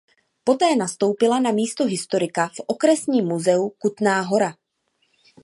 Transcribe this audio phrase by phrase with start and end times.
[0.43, 4.55] Poté nastoupila na místo historika v Okresním muzeu Kutná Hora.